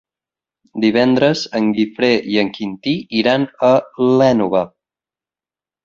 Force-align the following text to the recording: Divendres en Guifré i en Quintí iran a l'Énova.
Divendres 0.85 1.43
en 1.59 1.67
Guifré 1.77 2.11
i 2.33 2.41
en 2.45 2.51
Quintí 2.57 2.97
iran 3.23 3.49
a 3.71 3.73
l'Énova. 4.17 4.69